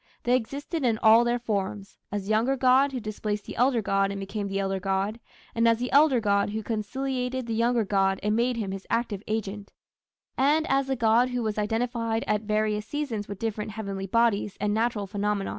[0.23, 4.09] They existed in all their forms as the younger god who displaced the elder god
[4.09, 5.19] and became the elder god,
[5.53, 9.21] and as the elder god who conciliated the younger god and made him his active
[9.27, 9.71] agent;
[10.39, 14.73] and as the god who was identified at various seasons with different heavenly bodies and
[14.73, 15.49] natural phenomena.